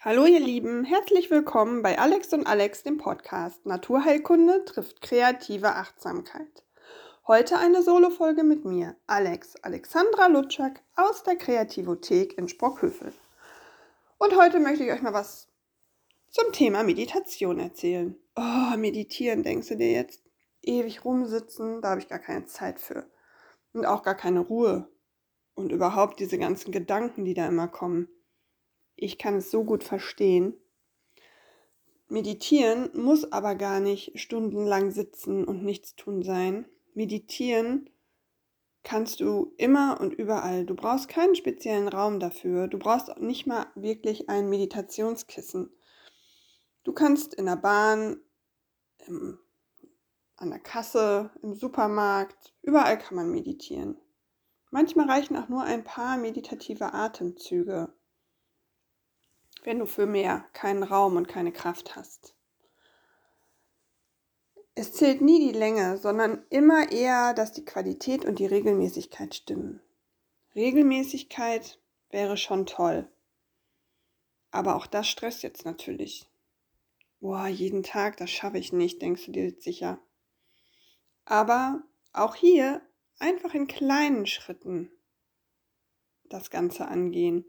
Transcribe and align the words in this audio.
Hallo 0.00 0.26
ihr 0.26 0.38
Lieben, 0.38 0.84
herzlich 0.84 1.28
willkommen 1.28 1.82
bei 1.82 1.98
Alex 1.98 2.32
und 2.32 2.46
Alex, 2.46 2.84
dem 2.84 2.98
Podcast 2.98 3.66
Naturheilkunde 3.66 4.64
trifft 4.64 5.00
kreative 5.00 5.74
Achtsamkeit. 5.74 6.62
Heute 7.26 7.58
eine 7.58 7.82
Solo-Folge 7.82 8.44
mit 8.44 8.64
mir, 8.64 8.94
Alex 9.08 9.56
Alexandra 9.56 10.28
Lutschak 10.28 10.84
aus 10.94 11.24
der 11.24 11.34
Kreativothek 11.34 12.38
in 12.38 12.48
Sprockhövel. 12.48 13.12
Und 14.18 14.36
heute 14.36 14.60
möchte 14.60 14.84
ich 14.84 14.92
euch 14.92 15.02
mal 15.02 15.14
was 15.14 15.48
zum 16.30 16.52
Thema 16.52 16.84
Meditation 16.84 17.58
erzählen. 17.58 18.14
Oh, 18.36 18.76
meditieren, 18.76 19.42
denkst 19.42 19.66
du 19.66 19.76
dir 19.78 19.90
jetzt? 19.90 20.22
Ewig 20.62 21.04
rumsitzen, 21.04 21.82
da 21.82 21.90
habe 21.90 22.00
ich 22.00 22.08
gar 22.08 22.20
keine 22.20 22.46
Zeit 22.46 22.78
für. 22.78 23.10
Und 23.72 23.84
auch 23.84 24.04
gar 24.04 24.14
keine 24.14 24.38
Ruhe. 24.38 24.88
Und 25.56 25.72
überhaupt 25.72 26.20
diese 26.20 26.38
ganzen 26.38 26.70
Gedanken, 26.70 27.24
die 27.24 27.34
da 27.34 27.48
immer 27.48 27.66
kommen. 27.66 28.06
Ich 29.00 29.16
kann 29.16 29.36
es 29.36 29.52
so 29.52 29.62
gut 29.62 29.84
verstehen. 29.84 30.54
Meditieren 32.08 32.90
muss 32.94 33.30
aber 33.30 33.54
gar 33.54 33.78
nicht 33.78 34.18
stundenlang 34.18 34.90
sitzen 34.90 35.44
und 35.44 35.62
nichts 35.62 35.94
tun 35.94 36.24
sein. 36.24 36.66
Meditieren 36.94 37.88
kannst 38.82 39.20
du 39.20 39.54
immer 39.56 40.00
und 40.00 40.14
überall. 40.14 40.66
Du 40.66 40.74
brauchst 40.74 41.08
keinen 41.08 41.36
speziellen 41.36 41.86
Raum 41.86 42.18
dafür. 42.18 42.66
Du 42.66 42.76
brauchst 42.76 43.16
nicht 43.20 43.46
mal 43.46 43.66
wirklich 43.76 44.28
ein 44.28 44.48
Meditationskissen. 44.48 45.70
Du 46.82 46.92
kannst 46.92 47.34
in 47.34 47.46
der 47.46 47.56
Bahn, 47.56 48.20
im, 49.06 49.38
an 50.36 50.50
der 50.50 50.58
Kasse, 50.58 51.30
im 51.42 51.54
Supermarkt, 51.54 52.52
überall 52.62 52.98
kann 52.98 53.14
man 53.14 53.30
meditieren. 53.30 53.96
Manchmal 54.72 55.08
reichen 55.08 55.36
auch 55.36 55.48
nur 55.48 55.62
ein 55.62 55.84
paar 55.84 56.16
meditative 56.16 56.94
Atemzüge, 56.94 57.94
wenn 59.68 59.80
du 59.80 59.86
für 59.86 60.06
mehr 60.06 60.46
keinen 60.54 60.82
Raum 60.82 61.16
und 61.16 61.28
keine 61.28 61.52
Kraft 61.52 61.94
hast. 61.94 62.34
Es 64.74 64.94
zählt 64.94 65.20
nie 65.20 65.52
die 65.52 65.58
Länge, 65.58 65.98
sondern 65.98 66.42
immer 66.48 66.90
eher, 66.90 67.34
dass 67.34 67.52
die 67.52 67.66
Qualität 67.66 68.24
und 68.24 68.38
die 68.38 68.46
Regelmäßigkeit 68.46 69.34
stimmen. 69.34 69.82
Regelmäßigkeit 70.54 71.78
wäre 72.08 72.38
schon 72.38 72.64
toll. 72.64 73.10
Aber 74.50 74.74
auch 74.74 74.86
das 74.86 75.06
stresst 75.06 75.42
jetzt 75.42 75.66
natürlich. 75.66 76.26
Boah, 77.20 77.46
jeden 77.46 77.82
Tag, 77.82 78.16
das 78.16 78.30
schaffe 78.30 78.56
ich 78.56 78.72
nicht, 78.72 79.02
denkst 79.02 79.26
du 79.26 79.32
dir 79.32 79.52
sicher. 79.60 79.98
Aber 81.26 81.82
auch 82.14 82.34
hier 82.34 82.80
einfach 83.18 83.52
in 83.52 83.66
kleinen 83.66 84.24
Schritten 84.24 84.90
das 86.24 86.48
Ganze 86.48 86.88
angehen. 86.88 87.44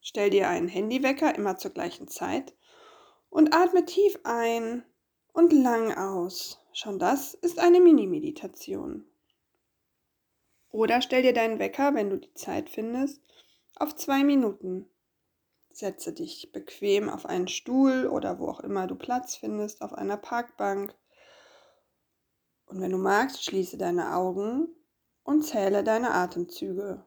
Stell 0.00 0.30
dir 0.30 0.48
einen 0.48 0.68
Handywecker 0.68 1.34
immer 1.34 1.56
zur 1.56 1.72
gleichen 1.72 2.08
Zeit 2.08 2.54
und 3.30 3.54
atme 3.54 3.84
tief 3.84 4.18
ein 4.24 4.84
und 5.32 5.52
lang 5.52 5.96
aus. 5.96 6.58
Schon 6.72 6.98
das 6.98 7.34
ist 7.34 7.58
eine 7.58 7.80
Mini-Meditation. 7.80 9.04
Oder 10.70 11.00
stell 11.00 11.22
dir 11.22 11.32
deinen 11.32 11.58
Wecker, 11.58 11.94
wenn 11.94 12.10
du 12.10 12.18
die 12.18 12.34
Zeit 12.34 12.68
findest, 12.68 13.22
auf 13.76 13.96
zwei 13.96 14.24
Minuten. 14.24 14.88
Setze 15.70 16.12
dich 16.12 16.50
bequem 16.52 17.08
auf 17.08 17.26
einen 17.26 17.48
Stuhl 17.48 18.06
oder 18.06 18.38
wo 18.38 18.48
auch 18.48 18.60
immer 18.60 18.86
du 18.86 18.96
Platz 18.96 19.36
findest, 19.36 19.80
auf 19.80 19.92
einer 19.92 20.16
Parkbank. 20.16 20.94
Und 22.66 22.80
wenn 22.80 22.90
du 22.90 22.98
magst, 22.98 23.44
schließe 23.44 23.78
deine 23.78 24.14
Augen 24.14 24.68
und 25.22 25.42
zähle 25.42 25.84
deine 25.84 26.12
Atemzüge. 26.12 27.04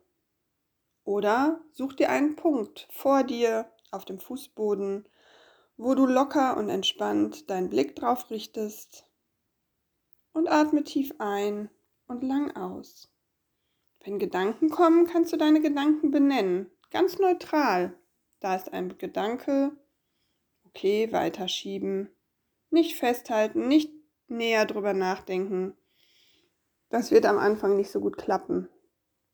Oder 1.04 1.62
such 1.72 1.94
dir 1.94 2.10
einen 2.10 2.36
Punkt 2.36 2.88
vor 2.92 3.24
dir 3.24 3.72
auf 3.92 4.06
dem 4.06 4.20
Fußboden, 4.20 5.08
wo 5.78 5.96
du 5.96 6.06
locker 6.06 6.58
und 6.58 6.70
entspannt 6.70 7.50
deinen 7.50 7.70
Blick 7.70 7.96
drauf 7.96 8.30
richtest 8.30 9.06
und 10.34 10.48
atme 10.48 10.84
tief 10.84 11.14
ein 11.18 11.70
und 12.08 12.24
lang 12.24 12.56
aus. 12.56 13.12
Wenn 14.04 14.20
Gedanken 14.20 14.70
kommen, 14.70 15.08
kannst 15.08 15.34
du 15.34 15.38
deine 15.38 15.62
Gedanken 15.62 16.12
benennen, 16.12 16.72
ganz 16.92 17.20
neutral. 17.20 17.98
Da 18.40 18.56
ist 18.56 18.74
ein 18.74 18.98
Gedanke, 18.98 19.72
okay, 20.66 21.12
weiterschieben, 21.12 22.10
nicht 22.70 22.96
festhalten, 22.96 23.68
nicht 23.68 23.92
näher 24.28 24.66
drüber 24.66 24.94
nachdenken. 24.94 25.76
Das 26.90 27.12
wird 27.12 27.26
am 27.26 27.38
Anfang 27.38 27.76
nicht 27.76 27.92
so 27.92 28.00
gut 28.00 28.18
klappen. 28.18 28.70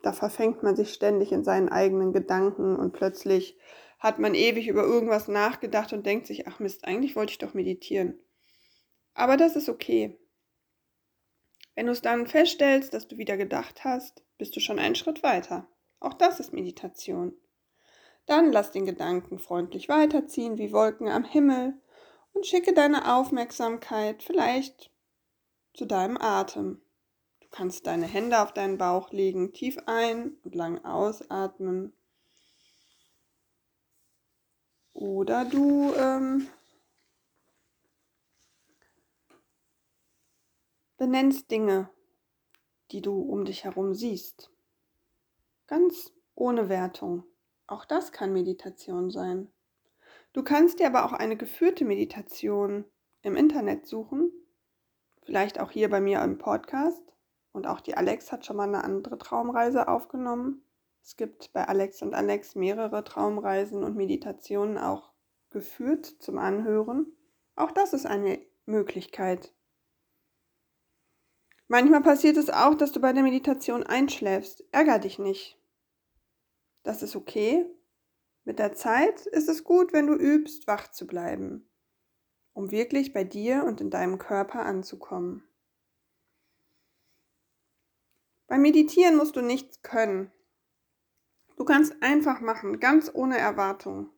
Da 0.01 0.13
verfängt 0.13 0.63
man 0.63 0.75
sich 0.75 0.93
ständig 0.93 1.31
in 1.31 1.43
seinen 1.43 1.69
eigenen 1.69 2.13
Gedanken 2.13 2.75
und 2.75 2.93
plötzlich 2.93 3.57
hat 3.99 4.19
man 4.19 4.35
ewig 4.35 4.67
über 4.67 4.83
irgendwas 4.83 5.27
nachgedacht 5.27 5.91
und 5.93 6.05
denkt 6.05 6.27
sich, 6.27 6.47
ach 6.47 6.59
Mist, 6.59 6.85
eigentlich 6.85 7.15
wollte 7.15 7.31
ich 7.31 7.39
doch 7.39 7.53
meditieren. 7.53 8.19
Aber 9.13 9.37
das 9.37 9.55
ist 9.55 9.69
okay. 9.69 10.17
Wenn 11.75 11.87
du 11.87 11.91
es 11.91 12.01
dann 12.01 12.27
feststellst, 12.27 12.93
dass 12.93 13.07
du 13.07 13.17
wieder 13.17 13.37
gedacht 13.37 13.83
hast, 13.83 14.23
bist 14.37 14.55
du 14.55 14.59
schon 14.59 14.79
einen 14.79 14.95
Schritt 14.95 15.23
weiter. 15.23 15.67
Auch 15.99 16.13
das 16.13 16.39
ist 16.39 16.53
Meditation. 16.53 17.33
Dann 18.27 18.51
lass 18.51 18.71
den 18.71 18.85
Gedanken 18.85 19.39
freundlich 19.39 19.89
weiterziehen 19.89 20.57
wie 20.57 20.71
Wolken 20.73 21.07
am 21.07 21.23
Himmel 21.23 21.79
und 22.33 22.45
schicke 22.45 22.73
deine 22.73 23.15
Aufmerksamkeit 23.15 24.21
vielleicht 24.21 24.91
zu 25.73 25.85
deinem 25.85 26.17
Atem. 26.17 26.81
Du 27.47 27.55
kannst 27.55 27.87
deine 27.87 28.05
Hände 28.05 28.41
auf 28.41 28.53
deinen 28.53 28.77
Bauch 28.77 29.11
legen, 29.11 29.53
tief 29.53 29.77
ein 29.85 30.35
und 30.43 30.53
lang 30.53 30.83
ausatmen 30.83 31.93
oder 34.97 35.45
du 35.45 35.93
ähm, 35.93 36.47
benennst 40.97 41.49
Dinge, 41.49 41.89
die 42.91 43.01
du 43.01 43.17
um 43.21 43.45
dich 43.45 43.63
herum 43.63 43.93
siehst. 43.93 44.51
Ganz 45.67 46.11
ohne 46.35 46.67
Wertung. 46.67 47.23
Auch 47.65 47.85
das 47.85 48.11
kann 48.11 48.33
Meditation 48.33 49.09
sein. 49.09 49.51
Du 50.33 50.43
kannst 50.43 50.79
dir 50.79 50.87
aber 50.87 51.05
auch 51.05 51.13
eine 51.13 51.37
geführte 51.37 51.85
Meditation 51.85 52.83
im 53.21 53.37
Internet 53.37 53.87
suchen. 53.87 54.31
Vielleicht 55.23 55.59
auch 55.59 55.71
hier 55.71 55.89
bei 55.89 56.01
mir 56.01 56.21
im 56.21 56.37
Podcast. 56.37 57.03
Und 57.57 57.65
auch 57.65 57.81
die 57.81 57.97
Alex 57.97 58.31
hat 58.31 58.45
schon 58.45 58.55
mal 58.55 58.67
eine 58.67 58.83
andere 58.83 59.17
Traumreise 59.17 59.87
aufgenommen. 59.87 60.61
Es 61.03 61.17
gibt 61.17 61.51
bei 61.53 61.67
Alex 61.67 62.03
und 62.03 62.13
Alex 62.13 62.53
mehrere 62.53 63.03
Traumreisen 63.03 63.83
und 63.83 63.97
Meditationen 63.97 64.77
auch 64.77 65.11
geführt 65.49 66.05
zum 66.05 66.37
Anhören. 66.37 67.07
Auch 67.55 67.71
das 67.71 67.93
ist 67.93 68.05
eine 68.05 68.39
Möglichkeit. 68.67 69.55
Manchmal 71.67 72.03
passiert 72.03 72.37
es 72.37 72.51
auch, 72.51 72.75
dass 72.75 72.91
du 72.91 73.01
bei 73.01 73.11
der 73.11 73.23
Meditation 73.23 73.81
einschläfst. 73.81 74.63
Ärger 74.71 74.99
dich 74.99 75.17
nicht. 75.17 75.59
Das 76.83 77.01
ist 77.01 77.15
okay. 77.15 77.65
Mit 78.43 78.59
der 78.59 78.73
Zeit 78.73 79.25
ist 79.25 79.49
es 79.49 79.63
gut, 79.63 79.93
wenn 79.93 80.05
du 80.05 80.13
übst, 80.13 80.67
wach 80.67 80.91
zu 80.91 81.07
bleiben, 81.07 81.67
um 82.53 82.69
wirklich 82.69 83.13
bei 83.13 83.23
dir 83.23 83.63
und 83.63 83.81
in 83.81 83.89
deinem 83.89 84.19
Körper 84.19 84.63
anzukommen. 84.63 85.43
Beim 88.47 88.61
Meditieren 88.61 89.17
musst 89.17 89.35
du 89.35 89.41
nichts 89.41 89.81
können. 89.81 90.31
Du 91.57 91.65
kannst 91.65 92.01
einfach 92.01 92.39
machen, 92.39 92.79
ganz 92.79 93.11
ohne 93.13 93.37
Erwartung. 93.37 94.09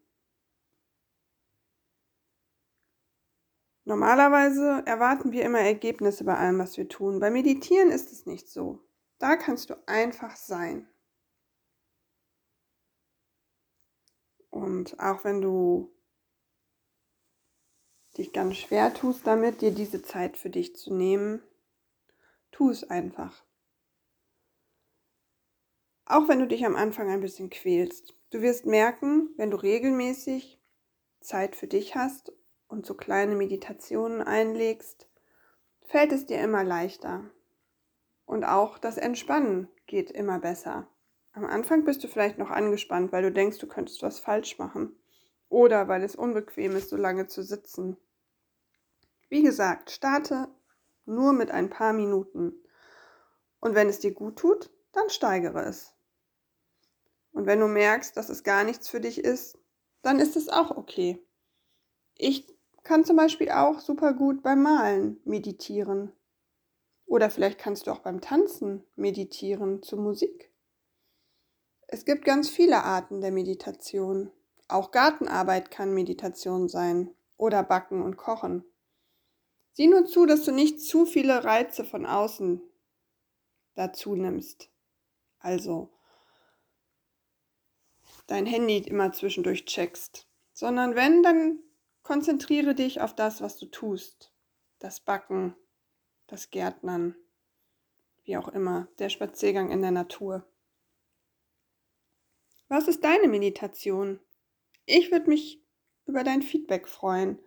Normalerweise 3.86 4.84
erwarten 4.86 5.32
wir 5.32 5.44
immer 5.44 5.62
Ergebnisse 5.62 6.24
bei 6.24 6.38
allem, 6.38 6.60
was 6.60 6.78
wir 6.78 6.88
tun. 6.88 7.20
Beim 7.20 7.34
Meditieren 7.34 7.90
ist 7.90 8.12
es 8.12 8.28
nicht 8.28 8.48
so. 8.48 8.88
Da 9.18 9.36
kannst 9.36 9.72
du 9.72 9.88
einfach 9.88 10.36
sein. 10.36 10.88
Und 14.52 15.00
auch 15.00 15.24
wenn 15.24 15.42
du 15.42 15.92
dich 18.18 18.32
ganz 18.32 18.58
schwer 18.58 18.94
tust 18.94 19.25
damit, 19.25 19.62
dir 19.62 19.72
diese 19.72 20.04
Zeit 20.04 20.38
für 20.38 20.50
dich 20.50 20.75
zu 20.75 20.94
nehmen, 20.94 21.42
tu 22.52 22.70
es 22.70 22.84
einfach. 22.84 23.44
Auch 26.10 26.28
wenn 26.28 26.40
du 26.40 26.48
dich 26.48 26.66
am 26.66 26.76
Anfang 26.76 27.08
ein 27.12 27.22
bisschen 27.22 27.52
quälst. 27.52 28.16
Du 28.32 28.42
wirst 28.42 28.66
merken, 28.66 29.30
wenn 29.38 29.52
du 29.52 29.58
regelmäßig 29.58 30.60
Zeit 31.22 31.56
für 31.56 31.68
dich 31.68 31.96
hast 31.96 32.34
und 32.68 32.84
so 32.84 32.96
kleine 32.96 33.36
Meditationen 33.36 34.24
einlegst, 34.24 35.08
fällt 35.86 36.12
es 36.12 36.26
dir 36.26 36.42
immer 36.42 36.64
leichter. 36.64 37.30
Und 38.26 38.44
auch 38.44 38.80
das 38.80 38.98
Entspannen 38.98 39.68
geht 39.86 40.10
immer 40.10 40.40
besser. 40.40 40.88
Am 41.34 41.46
Anfang 41.46 41.84
bist 41.86 42.04
du 42.04 42.08
vielleicht 42.08 42.40
noch 42.40 42.50
angespannt, 42.50 43.12
weil 43.12 43.22
du 43.22 43.32
denkst, 43.32 43.60
du 43.60 43.68
könntest 43.68 44.02
was 44.02 44.20
falsch 44.20 44.58
machen. 44.58 44.96
Oder 45.48 45.88
weil 45.88 46.04
es 46.04 46.16
unbequem 46.16 46.76
ist, 46.76 46.90
so 46.90 46.98
lange 46.98 47.28
zu 47.28 47.44
sitzen. 47.44 47.98
Wie 49.30 49.44
gesagt, 49.44 49.92
starte 49.92 50.48
nur 51.06 51.34
mit 51.34 51.52
ein 51.52 51.70
paar 51.70 51.94
Minuten. 51.94 52.54
Und 53.60 53.76
wenn 53.76 53.90
es 53.90 54.00
dir 54.00 54.12
gut 54.12 54.40
tut, 54.40 54.72
dann 54.92 55.12
steigere 55.12 55.66
es. 55.66 55.94
Und 57.31 57.46
wenn 57.46 57.60
du 57.60 57.68
merkst, 57.68 58.16
dass 58.18 58.30
es 58.30 58.44
gar 58.44 58.64
nichts 58.64 58.90
für 58.90 59.00
dich 59.00 59.20
ist, 59.20 59.58
dann 60.02 60.20
ist 60.20 60.36
es 60.36 60.50
auch 60.50 60.72
okay. 60.72 61.20
Ich 62.16 62.48
kann 62.84 63.06
zum 63.06 63.16
Beispiel 63.16 63.52
auch 63.52 63.80
super 63.80 64.14
gut 64.14 64.42
beim 64.42 64.64
Malen 64.64 65.20
meditieren. 65.26 66.12
Oder 67.06 67.30
vielleicht 67.30 67.60
kannst 67.60 67.88
du 67.88 67.92
auch 67.92 68.00
beim 68.00 68.22
Tanzen 68.22 68.84
meditieren 68.96 69.81
zu 69.84 69.98
Musik. 69.98 70.52
Es 71.88 72.06
gibt 72.06 72.24
ganz 72.24 72.50
viele 72.50 72.84
Arten 72.84 73.22
der 73.22 73.32
Meditation. 73.32 74.32
Auch 74.68 74.92
Gartenarbeit 74.92 75.72
kann 75.72 75.94
Meditation 75.94 76.68
sein 76.70 77.10
oder 77.38 77.64
Backen 77.64 78.04
und 78.04 78.18
Kochen. 78.18 78.64
Sieh 79.74 79.88
nur 79.88 80.06
zu, 80.06 80.25
dass 80.25 80.44
du 80.44 80.52
nicht 80.52 80.82
zu 80.82 81.06
viele 81.06 81.44
Reize 81.44 81.84
von 81.84 82.06
außen 82.06 82.62
dazu 83.75 84.16
nimmst. 84.16 84.70
Also 85.40 85.90
dein 88.30 88.46
Handy 88.46 88.78
immer 88.78 89.12
zwischendurch 89.12 89.66
checkst, 89.66 90.28
sondern 90.54 90.96
wenn, 90.96 91.24
dann 91.24 91.60
konzentriere 92.04 92.76
dich 92.76 93.02
auf 93.02 93.16
das, 93.16 93.42
was 93.42 93.58
du 93.58 93.66
tust. 93.66 94.31
Das 94.80 95.00
Backen, 95.00 95.56
das 96.28 96.50
Gärtnern, 96.52 97.16
wie 98.24 98.38
auch 98.38 98.48
immer, 98.50 98.88
der 99.00 99.10
Spaziergang 99.10 99.72
in 99.72 99.81
der 99.81 99.92
Natur. 99.92 100.46
Was 102.68 102.88
ist 102.88 103.04
deine 103.04 103.28
Meditation? 103.28 104.20
Ich 104.86 105.12
würde 105.12 105.30
mich 105.30 105.64
über 106.06 106.24
dein 106.24 106.42
Feedback 106.42 106.88
freuen. 106.88 107.40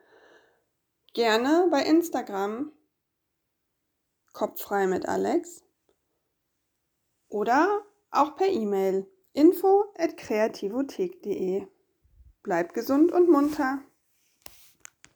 Gerne 1.14 1.69
bei 1.70 1.82
Instagram 1.85 2.73
Kopffrei 4.32 4.87
mit 4.87 5.06
Alex 5.06 5.62
oder 7.28 7.85
auch 8.11 8.37
per 8.37 8.49
E-Mail 8.49 9.12
info 9.32 9.93
at 9.96 10.17
kreativothek.de. 10.17 11.67
Bleib 12.43 12.75
gesund 12.75 13.12
und 13.12 13.29
munter. 13.29 13.79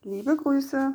Liebe 0.02 0.36
Grüße. 0.36 0.94